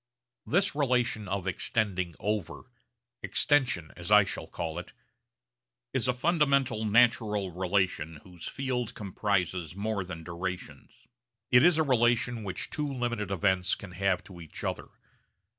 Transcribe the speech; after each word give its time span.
This 0.47 0.73
relation 0.73 1.27
of 1.29 1.45
'extending 1.45 2.15
over' 2.19 2.63
'extension' 3.21 3.91
as 3.95 4.09
I 4.09 4.23
shall 4.23 4.47
call 4.47 4.79
it 4.79 4.93
is 5.93 6.07
a 6.07 6.13
fundamental 6.15 6.85
natural 6.85 7.51
relation 7.51 8.15
whose 8.23 8.47
field 8.47 8.95
comprises 8.95 9.75
more 9.75 10.03
than 10.03 10.23
durations. 10.23 10.89
It 11.51 11.61
is 11.63 11.77
a 11.77 11.83
relation 11.83 12.43
which 12.43 12.71
two 12.71 12.91
limited 12.91 13.29
events 13.29 13.75
can 13.75 13.91
have 13.91 14.23
to 14.23 14.41
each 14.41 14.63
other. 14.63 14.87